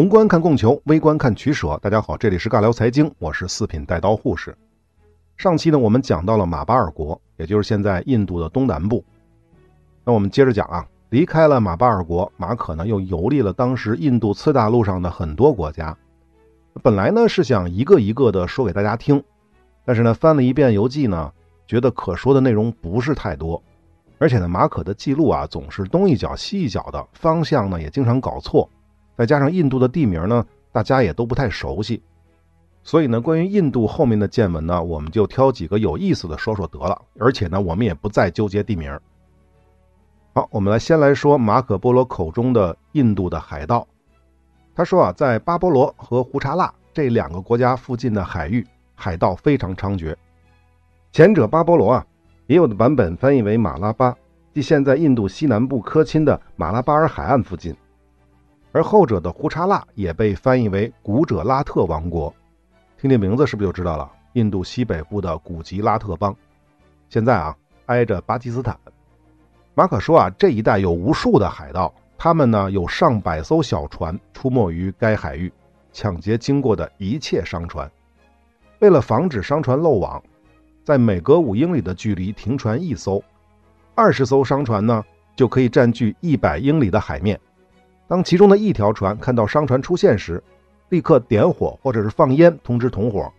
[0.00, 1.78] 宏观看供求，微观看取舍。
[1.82, 4.56] 大家好，这里是尬聊财经，我是四品带刀护士。
[5.36, 9.04] 上期呢，我们讲到了马巴尔国，也就是现在印度的东南部。
[10.02, 15.94] 那我们接着讲啊，离开了马巴尔国，马可呢又游历了当时印度次大陆上的很多国家。
[16.82, 19.22] 本来呢是想一个一个的说给大家听，
[19.84, 21.30] 但是呢翻了一遍游记呢，
[21.66, 23.62] 觉得可说的内容不是太多，
[24.16, 28.66] 而且呢马可的记录啊总是东一脚西一脚的，方向呢也经常搞错。
[29.20, 32.02] 再加上印度的地名呢，大家也都不太熟悉，
[32.82, 36.98] 所以呢，关于印度后面的见闻呢，我们就挑几个有意思的说说得了。
[37.18, 38.98] 而且呢，我们也不再纠结地名。
[40.32, 43.86] 好，我们来先来说马可波罗口中的印度的海盗。
[44.74, 50.16] 他说啊，在巴波罗和胡查拉这两个国家附近的海域，海盗非常猖獗。
[51.12, 52.06] 前者巴波罗啊，
[52.46, 54.16] 也有的版本翻译为马拉巴，
[54.54, 57.76] 即现在印度西南部科钦的马拉巴尔海岸附近。
[58.72, 62.32] 而后者的胡查拉也被翻译为古者拉特王国，
[63.00, 64.10] 听听名字是不是就知道了？
[64.34, 66.34] 印度西北部的古吉拉特邦，
[67.08, 68.78] 现在啊挨着巴基斯坦。
[69.74, 75.52] 马可说啊，这一带有无数的海盗，他们呢有上百艘小船出没于该海域，
[75.92, 77.90] 抢劫经过的一切商船。
[78.78, 80.22] 为了防止商船漏网，
[80.84, 83.20] 在每隔五英里的距离停船一艘，
[83.96, 87.38] 二十艘商船呢就可以占据一百英里的海面。
[88.10, 90.42] 当其中的一条船看到商船出现时，
[90.88, 93.32] 立刻点火或者是放烟通知同伙，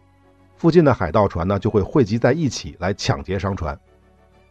[0.56, 3.78] 附近的海盗船呢就会汇集在一起来抢劫商船。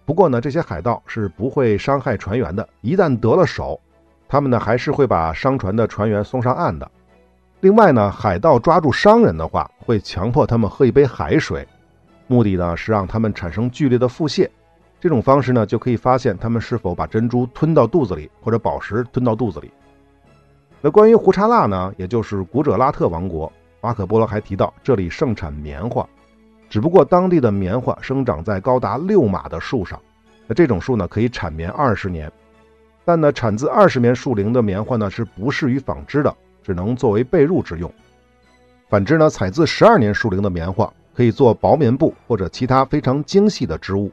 [0.05, 3.81] 不过呢，这些海盗是不会伤害船员的，一旦得了手，
[4.29, 6.91] 他们呢还是会把商船的船员送上岸的。
[7.61, 11.67] 另外呢，海盗抓住商人的话，会强迫他们喝一杯海水，
[12.27, 14.47] 目的呢是让他们产生剧烈的腹泻。
[15.01, 19.73] 这种方式呢就可以发现他们是否把珍珠吞到肚子里，或者宝石吞到肚子里。
[20.83, 23.53] 那关于胡查拉呢，也就是古者拉特王国，
[23.83, 26.09] 马可波罗还提到这里盛产棉花，
[26.71, 30.01] 只不过当地的棉花生长在高达六码的树上，
[30.47, 32.33] 那这种树呢可以产棉二十年，
[33.05, 37.93] 但呢产自二十年树龄的棉花呢是不适于纺织的，只能作为被褥之用。
[38.89, 44.11] 反之呢，采自十二年树龄的棉花可以做薄棉布或者其他非常精细的织物。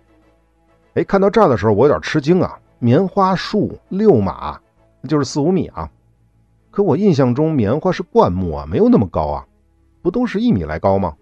[0.96, 4.60] 哎，看到这儿的时候我有点吃惊啊，棉花树六码，
[5.08, 5.90] 就是四五米啊。
[6.78, 9.48] 可我印象中棉花是灌木啊，没有那么高啊，
[10.04, 11.16] 不都是一米来高吗？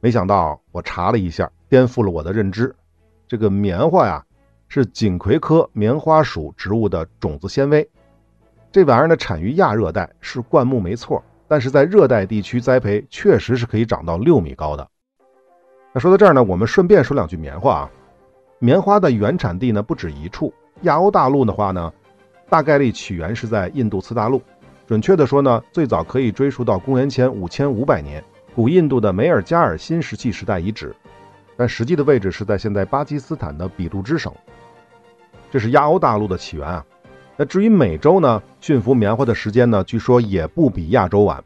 [0.00, 2.74] 没想到我查了一下，颠覆了我的认知。
[3.28, 4.26] 这个棉花呀，
[4.66, 7.88] 是锦葵科棉花属植物的种子纤维。
[8.72, 14.84] 这玩意儿呢，产于亚热带，是灌木没错，但是在热带地区栽培，确实是可以长到六米高的。
[15.92, 17.90] 那说到这儿呢，我们顺便说两句棉花啊。
[18.58, 21.92] 棉花的原产地呢不止一处，亚欧大陆的话呢。
[22.50, 24.42] 大概率起源是在印度次大陆，
[24.84, 28.22] 准确的说呢，最早可以追溯到公元前五千五百年，
[28.56, 30.92] 古印度的梅尔加尔新石器时代遗址，
[31.56, 34.32] 但实际的位置是在现在巴基斯坦的比路支省。
[35.48, 36.84] 这是亚欧大陆的起源啊。
[37.36, 41.42] 那至于美洲呢，驯服棉花的时间呢，据说也不比亚洲晚。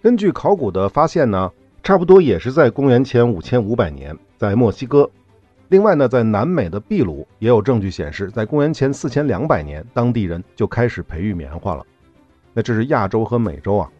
[0.00, 1.50] 根据考古的发现呢，
[1.82, 5.10] 差不多也是在公元前五千五百年，在墨西哥。
[5.68, 11.84] 另外呢，在南美的秘鲁也有证据显示，在公元前四千两百年，当地人就开始培育棉花了。
[12.52, 13.90] 那这是亚洲和美洲啊。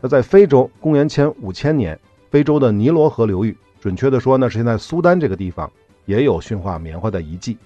[0.00, 1.98] 那在非洲，公元前五千年，
[2.30, 5.68] 非洲的尼罗河流域，准确的说呢，是现在苏丹这个地方，
[6.04, 7.58] 也有驯化棉花的遗迹。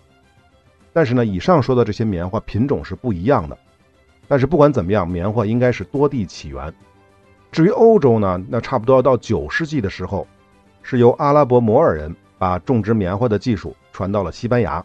[0.92, 3.56] 但是呢，以上说的这些棉花品种是不一样的。
[4.26, 6.72] 但是不管怎么样，棉花应该是多地起源。
[7.52, 10.26] 至于欧洲呢，那差不多要到九世纪的时候，
[10.82, 12.16] 是由阿拉伯摩尔人。
[12.40, 14.82] 把种植棉花的技术传到了西班牙。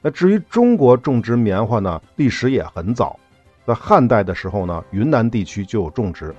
[0.00, 3.20] 那至于中国种植棉花呢，历史也很早，
[3.66, 6.34] 在汉代的时候呢，云南地区就有种植。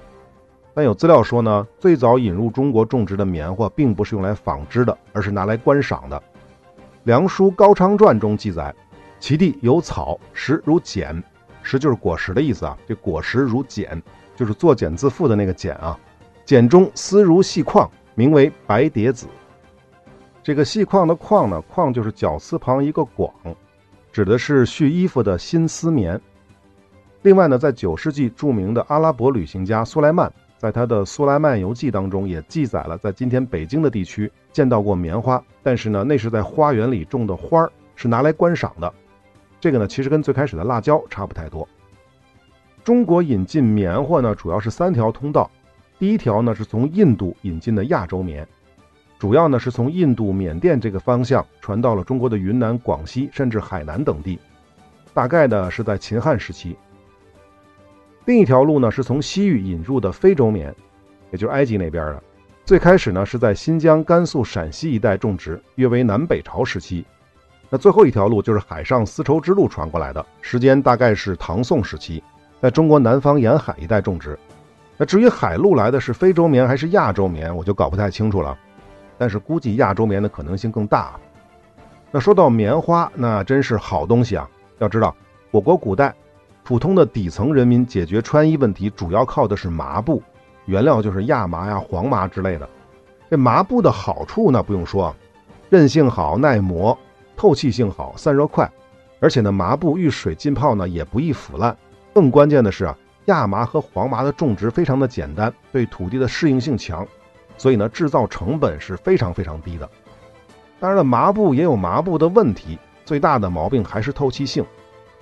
[0.73, 6.17] 但有资料说呢，最早引入中国种植的棉花并不是用来纺织的，而是拿来观赏的。
[7.03, 8.73] 《梁书高昌传》中记载，
[9.19, 11.21] 其地有草，实如茧，
[11.61, 12.75] 实就是果实的意思啊。
[12.87, 14.01] 这果实如茧，
[14.35, 15.95] 就是作茧自缚的那个茧啊。
[16.45, 19.27] 茧中丝如细矿，名为白蝶子。
[20.41, 23.31] 这个细绢的绢呢，绢就是绞丝旁一个广，
[24.11, 26.19] 指的是絮衣服的新丝棉。
[27.21, 38.91] 另外呢，在九世纪著名的阿拉伯旅行家苏莱曼在他的《苏莱曼游记》当中也记载了，在今天北京的地区见到过棉花，但是呢，那是在花园里种的花儿，是拿来观赏的。
[39.59, 41.67] 这个呢，其实跟最开始的辣椒差不太多。
[42.83, 45.51] 中国引进棉花呢，主要是三条通道，
[45.99, 48.47] 第一条呢是从印度引进的亚洲棉。
[49.19, 54.39] 主要呢是从印度、缅甸这个方向传到了中国的云南、广西，甚至海南等地，
[55.13, 56.77] 大概呢是在秦汉时期。
[58.23, 60.73] 另一条路呢是从西域引入的非洲棉，
[61.31, 62.23] 也就是埃及那边的。
[62.63, 67.05] 最开始呢是在新疆、甘肃、陕西一带种植，约为南北朝时期。
[67.69, 72.23] 那最后一条路就是海上丝绸之路传过来的，时间大概是唐宋时期，
[72.61, 74.39] 在中国南方沿海一带种植。
[74.95, 78.57] 那至于海路来的是非洲棉还是亚洲棉，我就搞不太清楚了。
[79.19, 81.19] 但是估计亚洲棉的可能性更大。
[82.09, 84.49] 那说到棉花，那真是好东西啊！
[84.79, 85.13] 要知道，
[85.51, 86.15] 我国古代
[86.63, 90.23] 普通的底层人民解决穿衣问题，主要靠的是麻布。
[90.65, 92.67] 原料就是亚麻呀、黄麻之类的。
[93.29, 95.15] 这麻布的好处呢，不用说啊，
[95.69, 96.97] 韧性好、耐磨、
[97.35, 98.71] 透气性好、散热快，
[99.19, 101.75] 而且呢，麻布遇水浸泡呢也不易腐烂。
[102.13, 107.05] 更关键的是啊，亚麻和黄麻的种植非常的简单，对土地的适应性强，
[107.59, 109.87] 所以呢，制造成本是非常非常低的。
[110.79, 114.65] 当然了，麻布也有麻布的问题，最大的毛病还是透气性。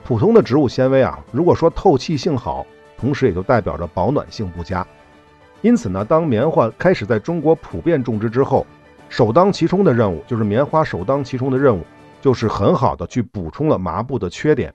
[0.06, 4.86] 普通的植物纤维啊，如果说透气性好，同时也就代表着保暖性不佳。
[5.62, 8.66] 因此呢，当棉花开始在中国普遍种植之后，
[9.10, 11.84] 首当其冲的任务就是棉花首当其冲的任务，
[12.22, 14.72] 就是很好的去补充了麻布的缺点。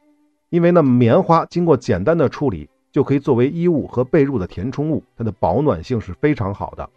[0.51, 6.91] 因为呢，棉花经过简单的处理，就可以作为衣物和被褥的填充物，它的保暖性是非常好的。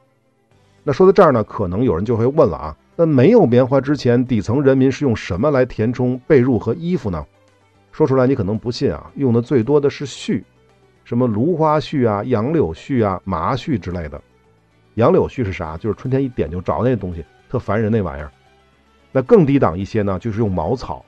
[0.88, 7.26] 那说到这儿呢，可能有人就会问了啊，那没有棉花之前，底层人民是用什么来填充被褥和衣服呢？
[7.92, 10.44] 说出来你可能不信啊，用的最多的是絮。
[11.04, 14.22] 什么芦花絮啊、杨柳絮啊、麻絮之类的。
[14.94, 15.76] 杨柳絮是啥？
[15.76, 18.32] 就是春天一点就着那东西，特烦人那玩意儿。
[19.12, 21.04] 那更低档一些呢，就是用茅草。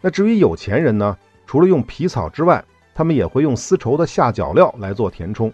[0.00, 5.52] 那至于有钱人呢，除了用皮草之外，他们也会用丝绸的下脚料来做填充。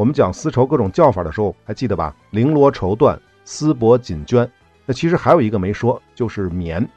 [0.00, 2.16] 我们讲丝绸各种叫法的时候，还记得吧？
[2.32, 4.48] 绫罗绸缎、丝帛锦绢。
[4.86, 6.88] 那其实还有一个没说，就是棉。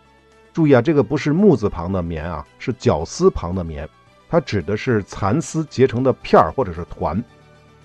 [0.53, 3.85] 注意啊，这个不是木字旁的棉啊，是绞丝旁的棉。
[4.29, 7.21] 它指的是蚕丝结成的片儿或者是团，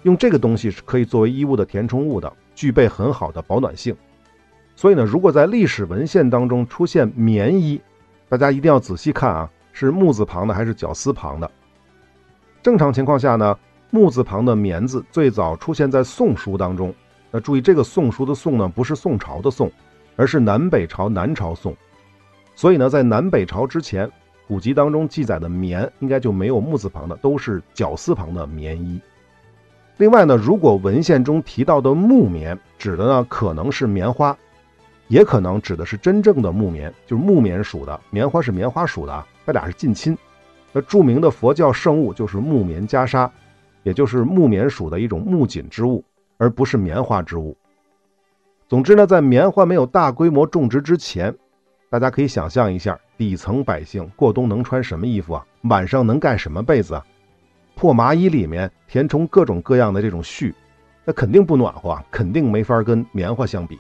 [0.05, 3.97] 用这个东西是可以作为衣物的填充物的，具备很好的保暖性。
[4.77, 7.81] 所以呢，如果在历史文献当中出现棉衣，
[8.29, 11.51] 大家一定要仔细看啊，是木字旁的还是绞丝旁的？
[12.63, 13.59] 正常情况下呢，
[13.91, 16.95] 木字旁的棉字最早出现在《宋书》当中。
[17.31, 19.71] 那注意，这个《宋书》的“宋”呢，不是宋朝的“宋”，
[20.17, 21.77] 而是南北朝南朝宋。
[22.55, 24.11] 所以呢，在南北朝之前。
[24.47, 28.99] 古籍当中记载的棉应该就没有木字旁的，都是绞丝旁的棉衣。
[29.99, 34.35] 另外呢，如果文献中提到的木棉指的呢可能是棉花，
[35.09, 38.01] 也可能指的是真正的木棉，就是木棉属的。
[38.09, 40.17] 棉花是棉花属的，它俩是近亲。
[40.73, 43.29] 那著名的佛教圣物就是木棉袈裟，
[43.83, 46.05] 也就是木棉属的一种木锦织物，
[46.37, 47.57] 而不是棉花织物。
[48.69, 51.35] 总之呢，在棉花没有大规模种植之前。
[51.91, 55.47] 大家可以想象一下，底层百姓过冬能穿什么衣服啊？
[55.63, 57.07] 晚上能盖什么被子啊？
[57.75, 60.53] 破麻衣里面填充各种各样的这种絮，
[61.05, 63.79] 那肯定不暖和，啊，肯定没法跟棉花相比。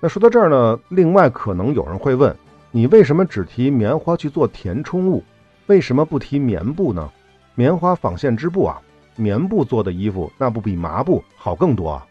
[0.00, 2.34] 那说到这儿呢，另外可能有人会问，
[2.72, 5.22] 你为什么只提棉花去做填充物，
[5.66, 7.08] 为什么不提棉布呢？
[7.54, 8.82] 棉花纺线织布啊，
[9.16, 12.06] 棉布做的衣服那不比麻布好更多啊？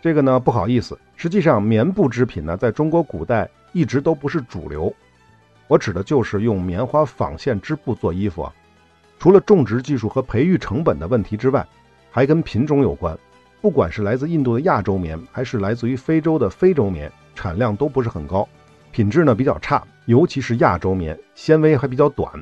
[0.00, 3.48] 这个呢，不好意思，实际上棉布织品呢，在中国古代。
[3.72, 4.90] 一直都不是主流，
[5.68, 8.50] 我指的就是用棉花纺线织布做衣服啊。
[9.18, 11.66] 除了种植技术和培育成本的问题之外，
[12.10, 13.14] 还跟品种有关。
[13.60, 18.48] 不管是来自印度的亚洲棉，还是来自于非洲的非洲棉，产量都不是很高，
[18.92, 22.32] 品质呢比较差，尤其是亚洲棉，纤维还比较短。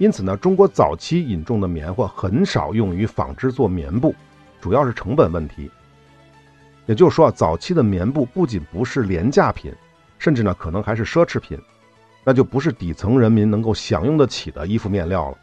[0.00, 4.14] 因此呢，中国早期引种的棉花很少用于纺织做棉布，
[4.58, 5.70] 主要是成本问题。
[6.86, 9.70] 也就是说，早期的棉布不仅不是廉价品。
[10.18, 11.58] 甚至呢，可能还是奢侈品，
[12.24, 15.36] 那就不是底层人民能够享用得起的衣服面料了。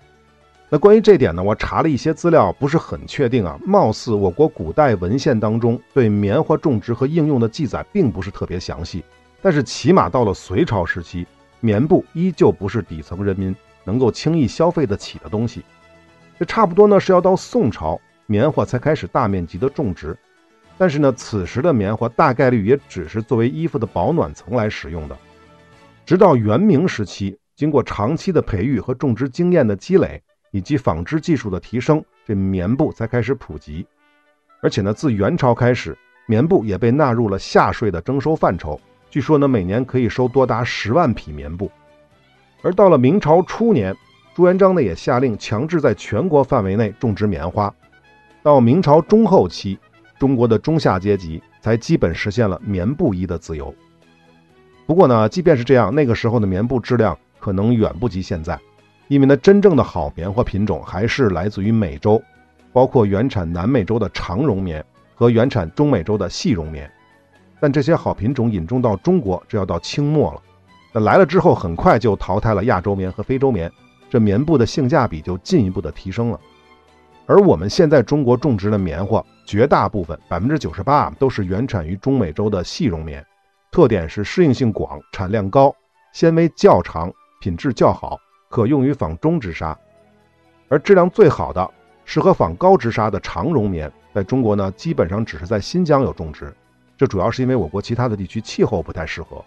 [0.69, 3.59] 那关于这点呢，我查了一些资料，不是很确定啊。
[3.63, 9.05] 貌似我国古代文献当中对棉花种植和应用的记载并不是特别详细。
[9.39, 11.27] 但是起码到了隋朝时期，
[11.59, 13.55] 棉布依旧不是底层人民
[13.87, 15.63] 能够轻易消费得起的东西。
[16.37, 20.15] 这差不多呢是要到宋朝，棉花才开始大面积的种植。
[20.77, 25.17] 但是呢，此时的棉花大概率也只是作为衣服的保暖层来使用的。
[26.05, 33.87] 直到元明时期，经过长期的培育和种植经验的积累，以及纺织技术的提升，这棉布才开始普及。
[34.61, 38.79] 而且呢，自元朝开始，棉布也被纳入了夏税的征收范畴。
[39.09, 41.71] 据说呢，每年可以收多达十万匹棉布。
[42.61, 43.95] 而到了明朝初年，
[44.35, 47.73] 朱元璋呢也下令强制在全国范围内种植棉花。
[48.43, 49.77] 到明朝中后期。
[50.19, 53.71] 中国的中下阶级才基本实现了棉布衣的自由。
[54.87, 58.59] 不过呢，即便是这样，那个时候的棉布质量可能远不及现在。
[59.09, 62.19] 因为呢，真正的好棉花品种还是来自于美洲，
[62.73, 64.83] 包括原产南美洲的长绒棉
[65.13, 66.91] 和原产中美洲的细绒棉。
[67.59, 70.41] 但这些好品种引种到中国，这要到清末了。
[70.99, 73.71] 来了之后，很快就淘汰了亚洲棉和非洲棉，
[74.09, 76.39] 这棉布的性价比就进一步的提升了。
[77.25, 83.25] 而我们现在中国种植的棉花，绝大部分百分之九十八都是原产于中美洲的细绒棉，
[83.71, 85.75] 特点是适应性广、产量高、
[86.13, 87.11] 纤维较长、
[87.41, 88.17] 品质较好。
[88.49, 89.77] 可用于纺中织纱，
[90.69, 91.69] 而质量最好的、
[92.05, 96.55] 适合纺高织纱的长绒棉，在中国呢，基本上只是在新疆有种植。
[96.95, 99.43] 这主要是因为我国其他的地区气候不太适合。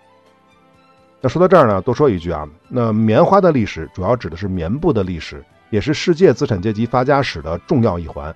[1.23, 8.35] 那说到这儿呢，多说一句啊，那棉花的历史主要指的是棉布的历史，也是世界资产阶级发家史的重要一环。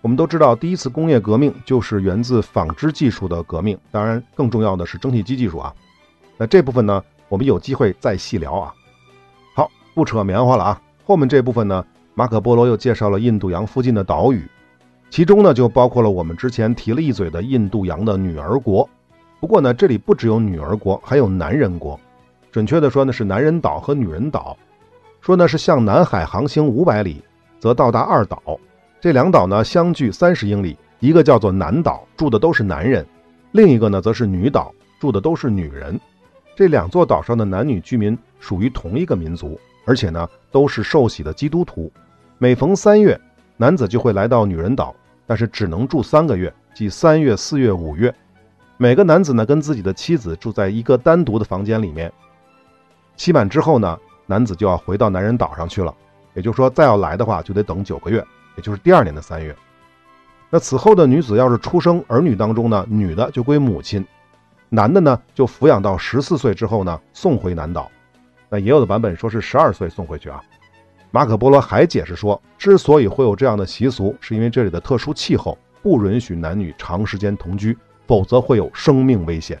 [0.00, 5.72] 我们都知道，第一次工业革命就是源自纺织技术的革命，当然更重要的是蒸汽机技术啊。
[6.36, 8.74] 那这部分呢，我们有机会再细聊啊。
[9.54, 10.82] 好不扯棉花了啊！
[11.04, 11.84] 后面这部分呢，
[12.14, 14.44] 马可波罗又介绍了印度洋附近的岛屿，
[15.10, 18.88] 其中呢就包括了我们之前提了一嘴的印度洋的女儿国。
[19.44, 22.00] 不过呢，这里不只有女儿国，还有男人国。
[22.50, 24.56] 准确的说呢，是男人岛和女人岛。
[25.20, 27.22] 说呢是向南海航行五百里，
[27.60, 28.40] 则到达二岛。
[29.02, 33.04] 这两岛呢相距三十英里，一个叫做南岛，住的都是男人；
[33.52, 36.00] 另一个呢则是女岛，住的都是女人。
[36.56, 39.60] 这两座岛上的男女居民属于同一个民族。
[39.84, 41.92] 而且呢，都是受洗的基督徒。
[42.38, 43.20] 每逢三月，
[43.58, 44.96] 男子就会来到女人岛，
[45.26, 48.10] 但是只能住三个月，即三月、四月、五月。
[48.76, 52.12] 每个男子呢，跟自己的妻子住在一个单独的房间里面。
[53.14, 55.94] 期满之后呢，男子就要回到男人岛上去了。
[56.34, 58.24] 也就是说，再要来的话，就得等九个月，
[58.56, 59.54] 也就是第二年的三月。
[60.50, 64.04] 那此后的女子要是出生儿女当中呢，女的就归母亲，
[64.68, 67.88] 男的呢就抚养到十四岁之后呢，送回南岛。
[68.48, 70.42] 那也有的版本说是十二岁送回去啊。
[71.12, 79.60] 马可波罗还解释说，之所以会有这样的习俗，是因为这里的特殊气候不允许男女长时间同居，否则会有生命危险。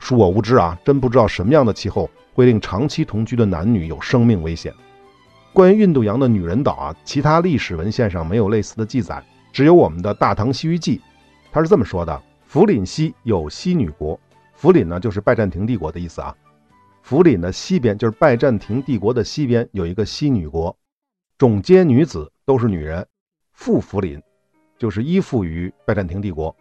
[0.00, 4.72] 恕我无知啊，真不知道什么样的气候会令长期同居的男女有生命危险。
[5.52, 10.98] 关于印度洋的女人岛啊，其他历史文献上没有类似的记载，只有我们的《大唐西域记》，
[11.52, 14.18] 他是这么说的：福林西有西女国，
[14.52, 16.34] 福林呢就是拜占庭帝国的意思啊。
[17.02, 20.76] 福林的西边就是拜占庭帝国的西边有一个西女国，
[21.38, 23.06] 种皆女子都是女人。
[23.52, 24.20] 附福林
[24.76, 26.54] 就是依附于拜占庭帝国。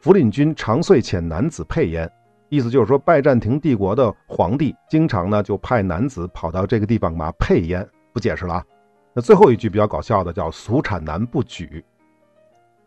[0.00, 2.10] 福林君常岁遣男子配焉，
[2.48, 7.86] 意思就是说拜占庭帝国的皇帝经常呢就派男子跑到这个地方嘛配焉。
[8.10, 8.64] 不解释了。
[9.12, 11.84] 那最后一句比较搞笑的叫俗产男不举。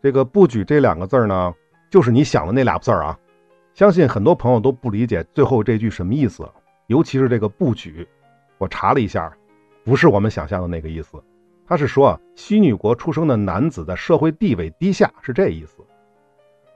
[0.02, 1.54] 这个不举这两个字呢，
[1.88, 3.16] 就是你想的那俩字啊。
[3.74, 6.44] 相信很多朋友都不理解最后这句什么意思。
[6.88, 8.06] 尤其是这个不举，
[8.58, 9.32] 我查了一下，
[9.84, 11.10] 不是我们想象的那个意思。
[11.64, 15.76] 他是说，西女国出生的男子的社会地位低下，是这意思。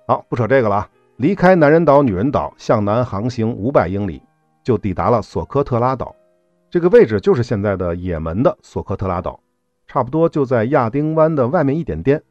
[0.09, 0.89] 好，不扯这个了啊。
[1.17, 4.23] 离开男人岛、女人岛，向南航行五百英里，
[4.65, 6.17] 就抵达了索科特拉岛。
[6.71, 9.39] 这个位置就是现在的也门的索科特拉岛，
[9.87, 12.23] 差不多就在亚丁湾的外面一点点。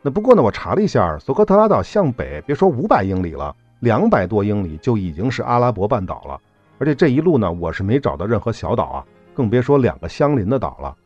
[0.00, 6.40] 那不过呢，我查了一下，索科特拉岛向北，别说五百英里了，两百多英里就已经是阿拉伯半岛了。
[6.78, 10.96] 而且这一路呢，我是没找到任何小岛啊，更别说两个相邻的岛了。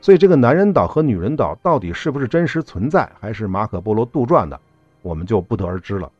[0.00, 4.60] 所以这个男人岛和女人岛到底是不是真实存在，还是马可波罗杜撰的，
[5.02, 6.10] 我们就不得而知了。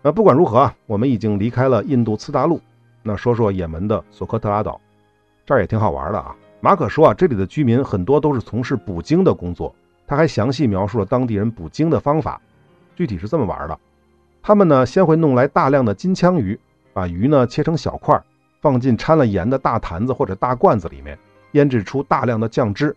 [0.00, 2.60] 那不管如何啊，我们已经离开了印度次大陆，
[3.02, 4.80] 那说说也门的索科特拉岛，
[5.44, 6.36] 这儿也挺好玩的啊。
[6.60, 9.74] 马可说啊，这里的居民很多都是从事捕鲸的工作，
[10.06, 12.40] 他还详细描述了当地人捕鲸的方法，
[12.94, 13.78] 具体是这么玩的：
[14.42, 16.58] 他们呢，先会弄来大量的金枪鱼。
[16.94, 18.20] 把鱼呢切成小块，
[18.60, 21.16] 放进掺了盐的大坛子或者大罐子里面，
[21.52, 22.96] 腌制出大量的酱汁。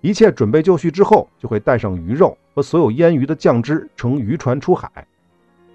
[0.00, 5.06] 一切准备就绪之后，就会带上鱼肉和所有腌鱼的酱汁，乘渔船出海，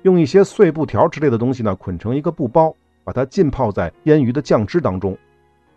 [0.04, 5.18] 用一些碎布条之类的东西呢捆成一个布包，把它浸泡在腌鱼的酱汁当中。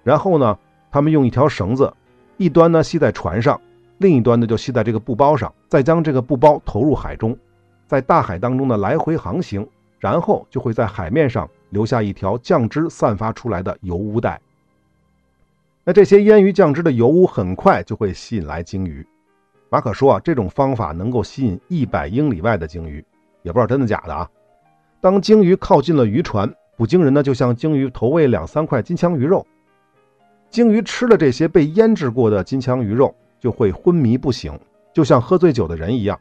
[0.03, 0.59] 然后呢，
[0.91, 1.93] 他们用一条绳子，
[2.37, 3.61] 一端呢系在船上，
[3.99, 7.37] 另一端呢就系在这个布包上，再将这个布包投入海中，
[7.87, 9.67] 在大海当中呢来回航行，
[9.99, 11.49] 然后就会在海面上。
[11.71, 14.41] 留下一条酱汁散发出来的油污带。
[15.85, 19.07] 那这些腌鱼酱汁的油污很快就会吸引来鲸鱼。
[19.71, 23.05] 马可说啊，这种方法能够吸引一百英里外的鲸鱼，
[23.43, 24.29] 也不知道真的假的啊。
[25.01, 29.47] 当鲸鱼靠近了渔船，捕鲸人呢就向鲸鱼投喂两三块金枪鱼肉。
[30.51, 34.59] 鲸鱼吃了这些被腌制过的金枪鱼肉，就会昏迷不醒，
[34.93, 36.19] 就像喝醉酒的人一样。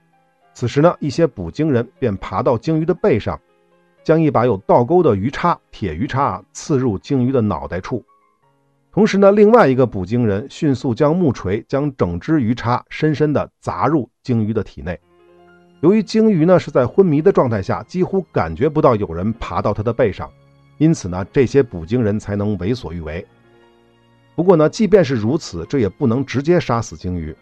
[0.53, 3.39] 此时呢，一些捕鲸人便爬到鲸鱼的背上。
[4.01, 8.03] 将一把有倒钩的鱼叉（铁鱼叉）刺入鲸鱼的脑袋处，
[8.91, 14.99] 同时呢，另外一个捕鲸人迅速将木锤将整只鱼叉深深地砸入鲸鱼的体内。
[15.81, 20.29] 由于鲸鱼呢是在昏迷的状态下，几乎感觉不到有人爬到它的背上，
[20.79, 23.25] 因此呢，这些捕鲸人才能为所欲为。
[24.35, 27.33] 不过呢，即便是如此，这也不能直接杀死鲸鱼，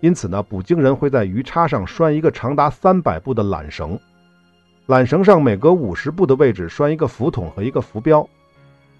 [0.00, 3.98] 因此呢，捕鲸人会在鱼叉上拴一个长达三百步的缆绳，
[4.88, 8.28] 缆绳上每隔五十步的位置拴一个浮筒和一个浮标，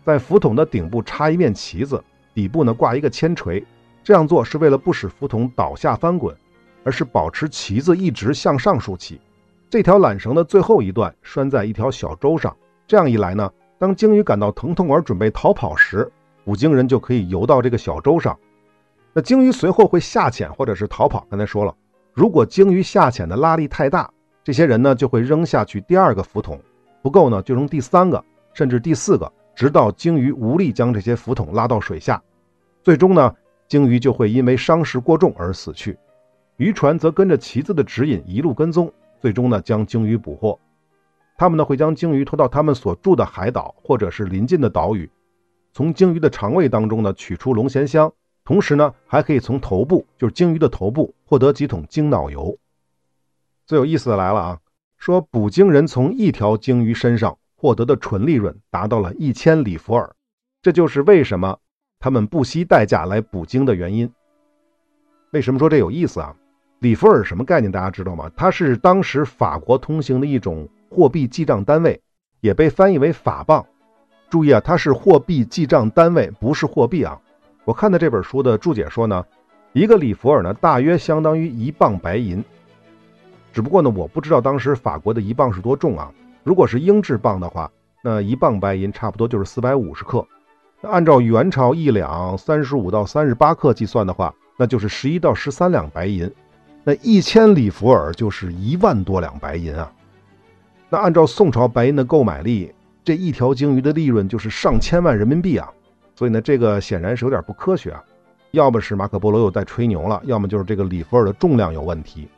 [0.07, 3.63] 在浮筒的顶部插一面旗子，底部呢挂一个铅锤。
[4.03, 6.35] 这样做是为了不使浮筒倒下翻滚。
[6.85, 9.21] 而是保持旗子一直向上竖起，
[9.69, 12.57] 这条缆绳的最后一段拴在一条小舟上。
[12.87, 16.09] 这样一来呢，当鲸鱼感到疼痛而准备逃跑时，
[16.45, 18.39] 捕鲸人就可以游到这个小舟上。
[19.13, 21.27] 那鲸鱼随后会下潜或者是逃跑。
[21.29, 21.75] 刚才说了，
[22.13, 24.09] 如果鲸鱼下潜的拉力太大，
[24.45, 26.57] 这些人呢就会扔下去第二个浮筒，
[27.03, 32.23] 不够呢就扔第三个，甚至第四个，直到鲸鱼无力将这些浮筒拉到水下。
[32.85, 33.35] 最终呢，
[33.67, 35.99] 鲸鱼就会因为伤势过重而死去。
[36.59, 40.59] 渔船则跟着旗子的指引一路跟踪，最终呢将鲸鱼捕获。
[41.39, 45.11] 他们呢会将鲸鱼拖到他们所住的海岛或者是临近的岛屿，
[45.73, 48.13] 从鲸鱼的肠胃当中呢取出龙涎香，
[48.45, 52.59] 同时呢还可以从头部，就是鲸鱼的头部获得几桶鲸脑油。
[53.67, 54.59] 最有意思的来了啊，
[54.97, 60.15] 说捕鲸人从一条鲸鱼身上获得的纯利润达到了一千里弗尔，
[60.63, 61.59] 这就是为什么
[61.99, 64.11] 他们不惜代价来捕鲸的原因。
[65.33, 66.37] 为什么说这有意思啊？
[66.81, 67.73] 里弗尔什么概念？
[67.73, 68.31] 大家知道吗？
[68.37, 72.01] 它是当时法国通行的一种货币记账单位，
[72.41, 73.65] 也被翻译为法镑。
[74.29, 77.19] 注意啊，它是货币记账单位，不是货币啊。
[77.65, 79.25] 我看的这本书的注解说呢，
[79.73, 82.45] 一个里弗尔呢，大约相当于一磅白银。
[83.53, 86.13] 只不过呢，我不知道当时法国的一磅是多重啊。
[86.47, 87.69] 如果是英制磅的话，
[88.05, 90.25] 那一磅白银差不多就是四百五十克。
[90.83, 96.31] 按照元朝一两三十五到三十八克计算的话，那就是十一到十三两白银。
[96.85, 99.93] 那一千里弗尔就是一万多两白银啊！
[100.89, 105.69] 那按照宋朝白银的购买力，这一条鲸鱼的利润就是上千万人民币啊！
[106.15, 108.01] 所以呢，这个显然是有点不科学啊！
[108.53, 112.29] 要么是马可波罗又在吹牛了，要么就是这个里弗尔的重量有问题。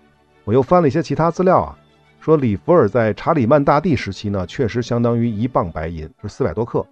[0.45, 1.79] 我又翻了一些其他资料啊，
[2.21, 6.85] 说里弗尔在查理曼大帝时期呢，确实相当于一磅白银，是四百多克；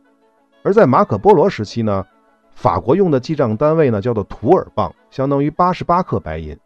[0.63, 2.05] 而在马可波罗时期呢，
[2.55, 6.57] 法国用的记账单位呢叫做图尔磅，相当于八十八克白银。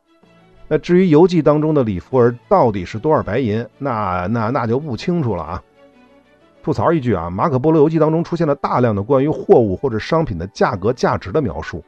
[0.68, 5.62] 那至于游记当中的里弗尔到底是多少白银，那那那就不清楚了啊。
[6.62, 11.82] 吐槽一句啊，马可波罗游记当中出现了大量的关于货物或者商品的价格价值的描述，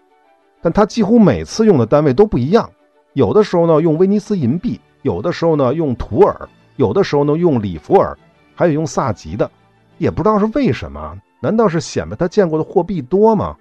[0.63, 2.69] 但他几乎每次用的单位都不一样，
[3.13, 8.17] 有的时候呢用威尼斯银币，有的时候呢用图尔，有的时候呢用里弗尔，
[8.55, 9.51] 还有用萨吉的，
[9.99, 11.21] 也不知道是为什么？
[11.41, 13.57] 难道是显摆他见过的货币多吗？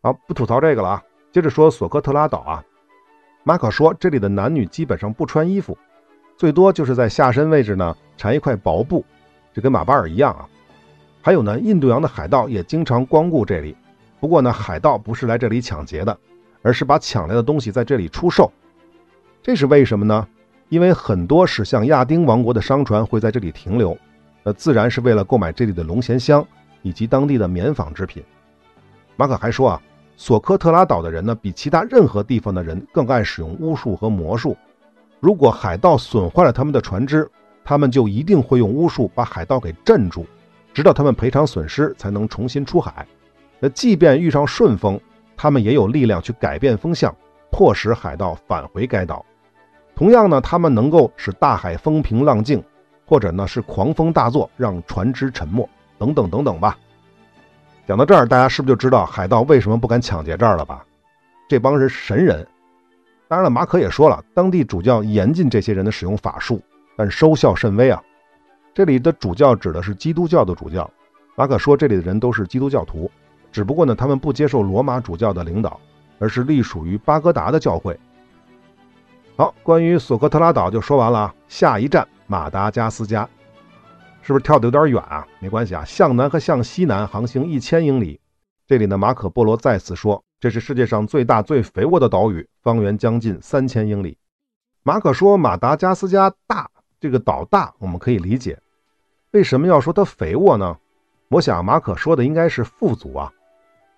[0.00, 1.02] 好，不吐槽这个了啊，
[1.32, 2.64] 接着说索科特拉岛啊。
[3.44, 5.76] 马可说，这里的男女基本上不穿衣服，
[6.36, 9.04] 最多就是在下身位置呢缠一块薄布，
[9.52, 10.48] 这跟马巴尔一样啊。
[11.20, 13.76] 还有呢，印度洋的海盗也经常光顾这里，
[14.20, 16.16] 不过呢，海盗不是来这里抢劫的，
[16.62, 18.50] 而是把抢来的东西在这里出售。
[19.42, 20.26] 这是为什么呢？
[20.72, 23.94] 因为很多驶向亚丁王国的商船会在这里停留，
[24.42, 26.42] 那自然是为了购买这里的龙涎香
[26.80, 28.24] 以及当地的棉纺织品。
[29.14, 29.82] 马可还说啊。
[30.16, 34.56] 索科特拉岛的人呢，比其他任何地方的人更爱使用巫术和魔术。
[35.20, 37.28] 如果海盗损坏了他们的船只，
[37.62, 40.24] 他们就一定会用巫术把海盗给镇住，
[40.72, 43.06] 直到他们赔偿损失才能重新出海。
[43.60, 44.98] 那即便遇上顺风，
[45.36, 47.14] 他们也有力量去改变风向，
[47.50, 49.22] 迫使海盗返回该岛。
[49.94, 52.62] 同样呢，他们能够使大海风平浪静，
[53.06, 56.78] 或者呢是狂风大作，让船只沉没，等等等等吧。
[57.86, 60.84] 讲到这儿，大家是不是就知道海盗为什么不敢抢劫这儿了吧？
[61.48, 62.46] 这帮人神人。
[63.28, 66.60] 当然了，马可也说了，当地主教严禁这些人的使用法术，
[66.96, 68.02] 但收效甚微啊。
[68.74, 70.88] 这里的主教指的是基督教的主教。
[71.34, 73.10] 马可说，这里的人都是基督教徒，
[73.50, 75.78] 只不过呢，他们不接受罗马主教的领导，
[76.18, 77.98] 而是隶属于巴格达的教会。
[79.34, 81.34] 好，关于索科特拉岛就说完了啊。
[81.48, 83.28] 下一站马达加斯加。
[84.20, 85.26] 是不是跳的有点远啊？
[85.40, 88.20] 没关系啊，向南和向西南航行一千英里。
[88.66, 94.16] 这里呢，马可波罗再次说，这是世界上最大最肥沃的岛屿，方圆将近三千英里。
[94.82, 98.58] 马可说马达加斯加大，这个岛大，我们可以理解。
[99.32, 100.76] 为什么要说它肥沃呢？
[101.28, 103.32] 我想马可说的应该是富足啊，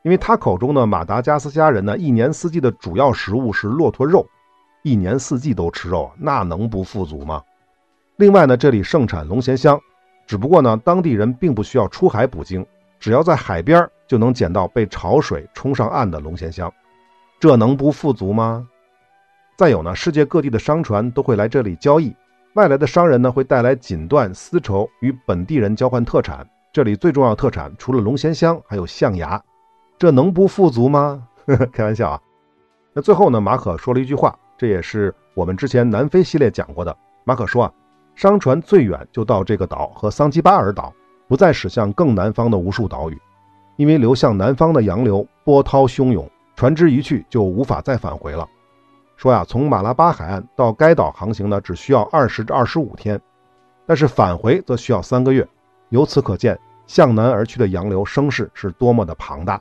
[0.05, 4.27] 因为他口中的马达加斯加人呢，一年四季的主要食物是骆驼肉，
[4.85, 7.43] 一年四季都吃肉，那能不富足吗？
[8.17, 9.81] 另外呢，这里盛产龙涎香。
[10.27, 12.65] 只不过呢，当地人并不需要出海捕鲸，
[13.01, 16.71] 只要在海边就能捡到被潮水冲上岸的龙涎香，
[17.41, 18.69] 这能不富足吗？
[19.57, 22.15] 再有呢，世界各地的商船都会来这里交易，
[22.53, 26.47] 外来的商人呢会带来锦缎、丝绸与本地人交换特产。
[26.75, 29.43] 这里最重要的特产除了龙涎香，还有象牙，
[29.97, 31.27] 这能不富足吗？
[31.73, 32.21] 开玩笑啊。
[32.93, 36.97] 那最后呢，马可说了一句话，这也是我们之前南非系列讲过的。
[37.25, 37.73] 马可说啊，
[38.15, 40.93] 商船最远就到这个岛和桑基巴尔岛。
[41.27, 43.19] 不再驶向更南方的无数岛屿，
[43.77, 48.47] 因为流向南方的洋流波涛汹涌，船只一去就无法再返回了。
[49.17, 53.19] 说呀，从马拉巴海岸到该岛航行呢，只需要二十至二十五天，
[53.87, 55.49] 但是返回则需要三个月。
[55.89, 59.59] 由此可见，向南而去的洋流声势是多么的庞大。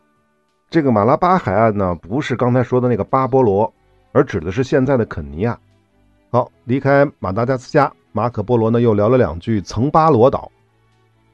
[0.70, 3.74] 这个马拉巴海岸呢，不是刚才说的那个巴波罗，
[4.14, 5.60] 而指的是现在的肯尼亚。
[6.32, 10.50] 好，离开马达加斯加，马可波罗呢又聊了两句曾巴罗岛。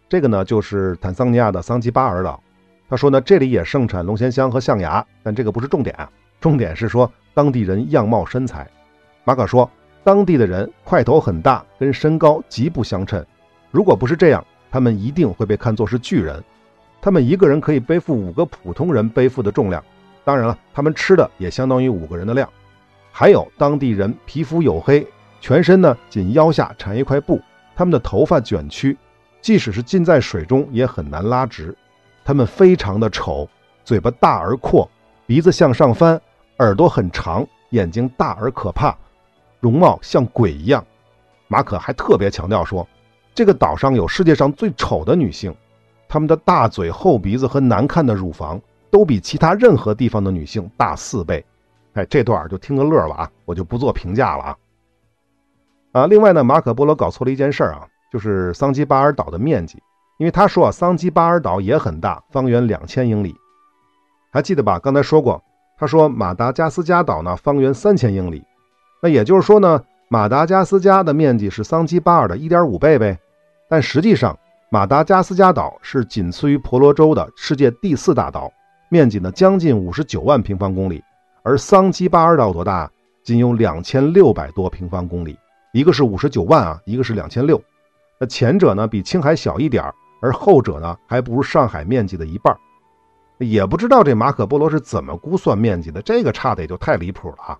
[0.07, 2.41] 这个呢，就是坦桑尼亚的桑吉巴尔岛。
[2.89, 6.09] 他说呢，这里也盛产龙涎香和象牙，但这个不是重点啊。
[6.41, 8.67] 重点是说当地人样貌身材。
[9.23, 9.69] 马可说，
[10.03, 13.23] 当地的人块头很大，跟身高极不相称。
[13.69, 16.43] 如果不是这样，他们一定会被看作是巨人。
[17.01, 19.83] 他们一个人可以背负五个普通人背负的重量。
[20.23, 22.49] 当然了，他们吃的也相当于五个人的量。
[23.11, 25.05] 还有，当地人皮肤黝黑，
[25.41, 27.41] 全身呢仅腰下缠一块布，
[27.75, 28.97] 他们的头发卷曲。
[29.41, 31.73] 即使是浸在水中也很难拉直，
[32.25, 33.47] 他们非常的丑，
[33.85, 34.89] 嘴巴大而阔，
[35.25, 36.19] 鼻子向上翻，
[36.57, 38.93] 耳朵很长，眼睛大而可怕，
[39.61, 40.85] 容貌像鬼一样。
[41.47, 42.85] 马可还特别强调说，
[43.33, 45.55] 这个岛上有世界上最丑的女性，
[46.09, 48.59] 她们的大嘴、厚鼻子和难看的乳房
[48.91, 51.43] 都比其他任何地方的女性大四倍。
[51.93, 54.57] 哎，这段就听个乐了啊，我就不做评价了啊。
[55.91, 57.87] 啊，另外呢，马可波罗搞错了一件事啊。
[58.11, 59.77] 就是桑基巴尔岛的面积，
[60.17, 63.35] 因为他说啊，桑基巴尔岛也很大，方圆两千英里，
[64.31, 64.79] 还记得吧？
[64.79, 65.39] 刚才说过，
[65.77, 68.43] 他说马达加斯加岛呢，方圆三千英里，
[69.03, 73.15] 那也就是说呢，马达加斯加的面积是桑基巴尔的一点五倍呗。
[73.69, 74.35] 但实际上，
[74.71, 78.51] 马达加斯加岛是仅次于婆罗洲的世界第四大岛，
[78.89, 81.03] 面积呢将近五十九万平方公里，
[81.43, 82.89] 而桑基巴尔岛多大？
[83.21, 85.37] 仅有两千六百多平方公里，
[85.71, 87.61] 一个是五十九万啊，一个是两千六。
[88.19, 89.83] 那前者呢比青海小一点
[90.21, 92.57] 而后者呢还不如上海面积的一半
[93.37, 97.59] 也不知道这马可波罗是怎么估算面积的，这个差的也就太离谱了啊！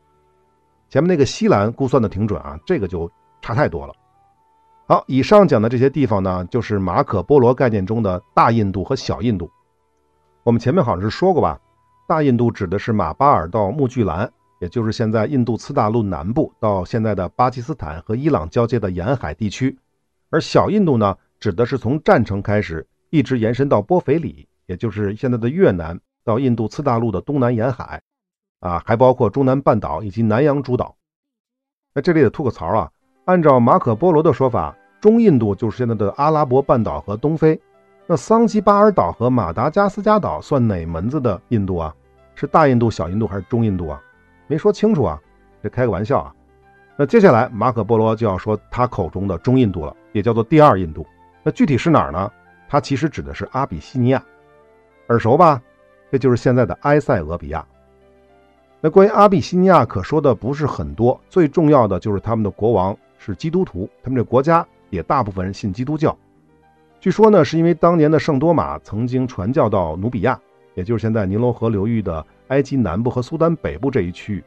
[0.90, 3.10] 前面那个西兰估算的挺准啊，这个就
[3.42, 3.94] 差太多了。
[4.88, 9.50] 好，以上讲的这些地方呢，就是马可波罗概念中的大印度和小印度。
[10.44, 11.60] 我们前面好像是说过吧，
[12.10, 14.28] 大印度指的是马巴尔到木具兰，
[14.60, 19.78] 也就是现在印度次大陆南部到现在的巴基斯坦和伊朗交界的沿海地区。
[20.32, 28.02] 而小印度呢，指的是从占城开始，一直延伸到波菲里，也就是现在的越南，到印度次大陆的东南沿海，
[28.60, 30.96] 啊，还包括中南半岛以及南洋诸岛。
[31.94, 32.90] 那这里得吐个槽啊，
[33.26, 37.62] 按照马可波罗的说法，中印度就是现在的阿拉伯半岛和东非。
[38.08, 41.94] 那桑基巴尔岛和马达加斯加岛算哪门子的印度啊？
[42.40, 44.02] 是大印度、小印度还是中印度啊？
[44.48, 45.20] 没说清楚啊，
[45.62, 46.34] 这开个玩笑啊。
[46.96, 51.06] 那接下来马可波罗就要说他口中的中印度了，也叫做第二印度。
[51.44, 52.32] 那具体是哪儿呢？
[52.70, 54.24] 它其实指的是阿比西尼亚，
[55.10, 55.62] 耳熟吧？
[56.10, 57.66] 这就是现在的埃塞俄比亚。
[58.80, 66.18] 那关于阿比西尼亚可说的不是很多，最重要的就是他们的国王是基督徒，他们这国家也大部分人信基督教。
[67.02, 70.40] 据说呢，是因为当年的圣多马曾经传教到努比亚，
[70.80, 74.42] 也就是现在尼罗河流域的埃及南部和苏丹北部这一区域。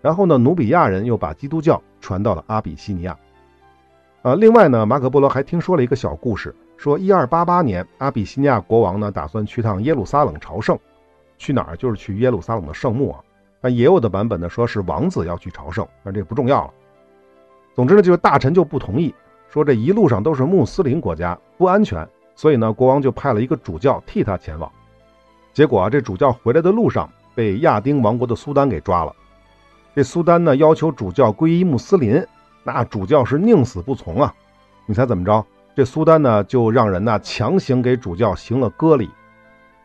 [0.00, 3.14] 然后呢，努比亚人又把基督教传到了阿比西尼亚。
[4.22, 10.78] 啊，另外呢，马可波罗还听说了一个小故事，说一二八八年，阿比西尼亚国王呢打算去趟耶路撒冷朝圣，
[11.36, 11.76] 去哪儿？
[11.76, 13.20] 就是去耶路撒冷的圣墓啊。
[13.60, 16.70] 但也有的版本呢说是王子要去朝圣，但这不重要了。
[17.74, 19.14] 总之呢，就是大臣就不同意，
[19.50, 24.70] 说这一路上都是穆斯林国家，不安全，所以呢，国王就派了一个主教替他前往。
[25.54, 29.14] 结果啊，这主教回来的路上被亚丁王国的苏丹给抓了。
[29.94, 32.20] 这苏丹呢要求主教皈依穆斯林，
[32.64, 34.34] 那主教是宁死不从啊！
[34.84, 35.46] 你猜怎么着？
[35.76, 39.08] 这苏丹呢就让人呢强行给主教行了割礼。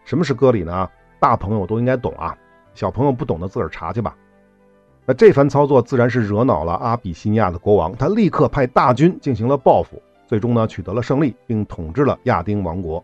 [0.06, 0.90] 什么是割礼呢？
[1.20, 2.36] 大朋友都应该懂啊，
[2.74, 4.16] 小朋友不懂的自个儿查去吧。
[5.06, 13.04] 那这番操作自然是惹恼了阿比西尼亚的国王，他立刻派大军进行了报复，最终呢取得了胜利，并统治了亚丁王国。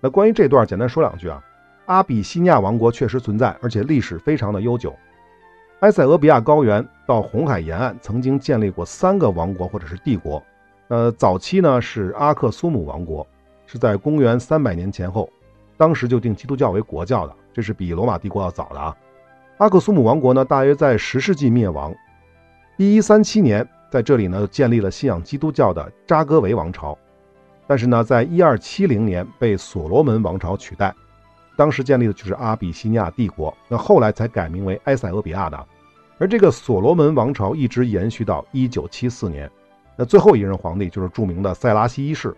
[0.00, 1.42] 那关于这段，简单说两句啊，
[1.88, 4.94] 阿比西尼亚王国确实存在，而且历史非常的悠久。
[5.80, 10.42] 埃塞俄比亚高原到红海沿岸曾经建立过三个王国或者是帝国，
[10.88, 13.26] 呃，早期呢是阿克苏姆王国，
[13.64, 15.30] 是在公元三百年前后，
[15.78, 18.94] 当时就定基督教为国教的，这是比罗马帝国要早的啊。
[19.56, 21.94] 阿克苏姆王国呢，大约在十世纪灭亡。
[22.76, 26.98] 一一三七年，在这里呢建立了信仰基督教的扎戈维王朝，
[27.66, 30.94] 但是呢，在一二七零年被所罗门王朝取代。
[31.58, 35.66] 当时建立的就是阿比西尼亚帝国，那后来才改名为埃塞俄比亚的。
[36.16, 39.50] 而这个所罗门王朝一直延续到一九七四年，
[39.96, 42.32] 那最后一任皇帝就是著名的塞拉西一世。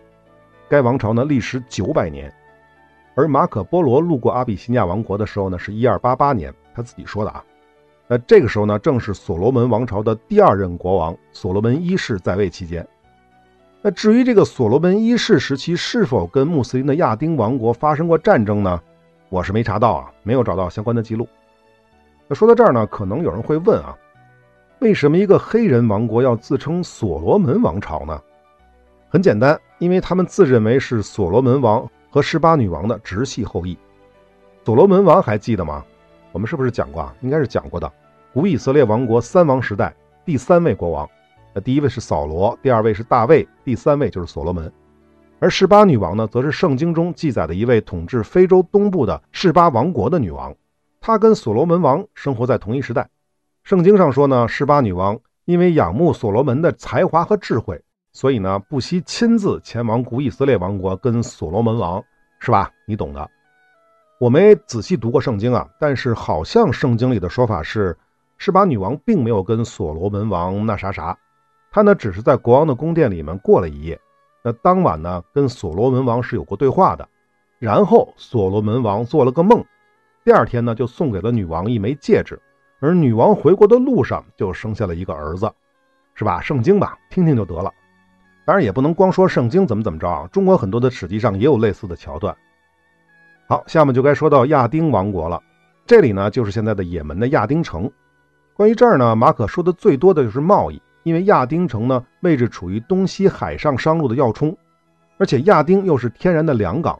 [0.67, 2.33] 该王朝呢历时九百年，
[3.13, 7.43] 而马可波罗路过阿比西尼亚王国的时候呢，是一二八八年，他自己说的啊。
[8.07, 12.87] 那这个时候呢，正是所罗门王朝的第二任国王所罗门一世在位期间。
[13.83, 18.81] 那至于这个所罗门一世时期是否跟穆斯林的亚丁王国发生过战争呢？
[19.31, 21.25] 我是没查到啊，没有找到相关的记录。
[22.27, 23.97] 那说到这儿呢，可能有人会问啊，
[24.79, 28.21] 为什么一个黑人王国要自称所罗门王朝呢？
[29.07, 33.77] 很简单，因为他们自认为是所罗门王和十八女王的直系后裔。
[34.65, 35.81] 所罗门王还记得吗？
[36.33, 37.15] 我们是不是讲过啊？
[37.21, 37.89] 应该是讲过的。
[38.33, 39.93] 古以色列王国三王时代
[40.25, 41.09] 第三位国王，
[41.53, 44.69] 那第一位是扫罗，第二位是大卫，第三位就是所罗门。
[45.41, 50.55] 而示巴女王呢，则是圣经中记载的一位统治非洲东部的示巴王国的女王，
[50.99, 53.09] 她跟所罗门王生活在同一时代。
[53.63, 57.81] 圣经上说呢，示巴女王因为仰慕所罗门的才华和智慧，
[58.13, 62.03] 所以呢不惜亲自前往古以色列王国跟所罗门王，
[62.39, 62.69] 是吧？
[62.85, 63.27] 你懂的。
[64.19, 67.97] 我没仔细读过圣经啊，但是好像圣经里的说法是。
[68.37, 71.17] 示巴女王并没有跟所罗门王那啥啥，
[71.71, 73.99] 她呢只是在国王的宫殿里面过了一夜。
[74.43, 77.07] 那当晚呢，跟所罗门王是有过对话的。
[77.59, 79.63] 然后所罗门王做了个梦，
[80.23, 82.39] 第二天呢就送给了女王一枚戒指。
[82.79, 85.51] 而女王回国的路上就生下了一个儿子，
[86.15, 86.41] 是吧？
[86.41, 87.71] 圣经吧，听听就得了。
[88.43, 92.35] 当然也不能光说圣经怎么怎么着啊，中国很多的史籍上也有类似的桥段。
[93.47, 95.39] 好，下面就该说到亚丁王国了。
[95.85, 97.91] 这里呢就是现在的也门的亚丁城。
[98.55, 104.55] 关于这儿呢，马可说的最多的就是贸易，因为亚丁城呢位置处于东西海上商路的要冲，
[105.17, 106.99] 而且亚丁又是天然的良港，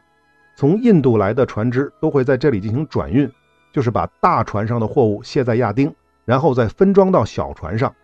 [0.56, 3.30] 从印度来的船只都会在这里进行转运，
[3.72, 5.92] 就是把大船上的货物卸在亚丁，
[6.24, 7.94] 然后再分装到小船上，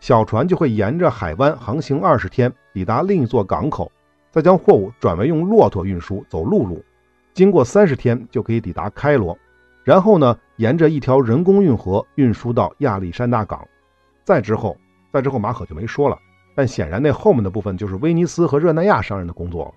[0.00, 3.90] 小船就会沿着海湾航行二十天，抵达另一座港口，
[4.30, 6.84] 再将货物转为用骆驼运输，走陆路，
[7.34, 9.36] 经过三十天就可以抵达开罗。
[9.84, 13.66] 然后呢，沿着一条人工运河运输到亚历山大港，
[14.22, 14.76] 再之后，
[15.12, 16.18] 再之后马可就没说了。
[16.54, 19.72] 但显然那后面的部分就是威尼斯和热那亚商人的工作了。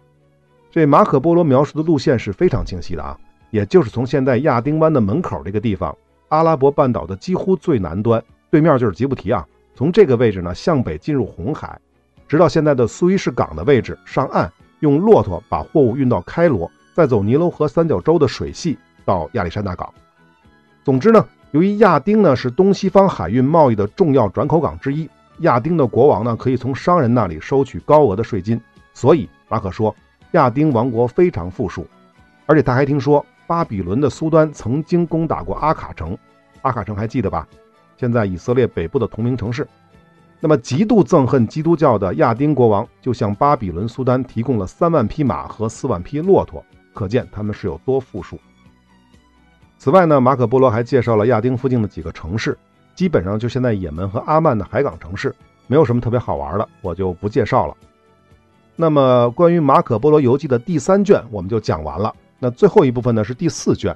[0.71, 3.15] 这马可波罗描述的路线是非常清晰的啊，
[3.51, 5.95] 也就是从现在亚丁湾的门口这个地方，
[6.29, 9.45] 阿拉伯半岛的几乎最南端，对面就是吉布提啊。
[9.75, 11.79] 从这个位置呢向北进入红海，
[12.27, 19.93] 直到现在的苏伊士港的位置上岸，用骆驼把货物运到开罗，再走尼罗河三角洲的水系到亚历山大港。
[20.83, 28.61] 总之呢，由于亚丁呢是东西方海运贸易的重要转口港之一，亚丁的国王呢可以从商人那里收取高额的税金，
[28.93, 29.95] 所以马可说
[30.31, 31.87] 亚丁王国非常富庶。
[32.45, 36.17] 而且他还听说巴比伦的苏丹曾经攻打过阿卡城，
[36.61, 37.47] 阿卡城还记得吧？
[37.97, 39.67] 现在以色列北部的同名城市。
[40.39, 48.39] 那么极度憎恨基督教的亚丁国王就向巴比伦苏丹提供了三万匹马和四万匹骆驼，可见他们是有多富庶。
[49.77, 52.57] 此外呢，马可波罗还介绍了亚丁附近的几个城市，
[52.95, 55.35] 基本上就现在也门和阿曼的海港城市，
[55.67, 57.75] 没有什么特别好玩的，我就不介绍了。
[58.75, 62.13] 那么关于马可波罗游记的第三卷我们就讲完了。
[62.39, 63.95] 那最后一部分呢是第四卷，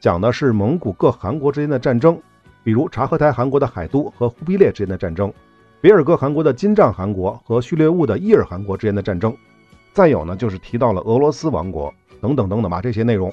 [0.00, 2.18] 讲的是蒙古各汗国之间的战争，
[2.64, 5.32] 比如察合台汗国的海都和忽必烈之间的战争，
[5.80, 9.36] 别尔哥汗国的金帐汗国和序列兀的伊尔汗国之间的战争，
[9.92, 13.32] 再有呢就是提到了俄罗斯王国等等等等吧，这些内容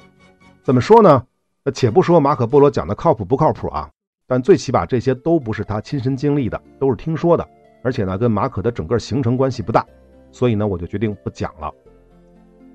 [0.62, 1.24] 怎么说呢？
[1.64, 3.88] 那且不说马可波罗讲的靠谱不靠谱啊，
[4.30, 7.44] 但最起码这些都不是他亲身经历的，都是听说的，
[7.82, 9.84] 而且呢跟马可的整个行程关系不大，
[10.30, 11.68] 所以呢我就决定不讲了。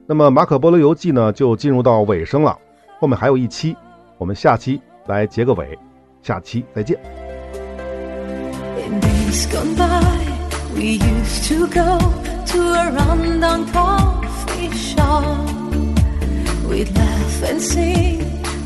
[0.06, 2.60] 那么马可波罗游记呢就进入到尾声了，
[3.00, 3.74] 后面还有一期，
[4.18, 5.80] 我们下期来结个尾，
[6.22, 7.00] 下期再见。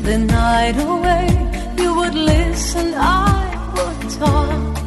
[0.02, 1.59] the night away.
[1.80, 4.79] You would listen, I would talk.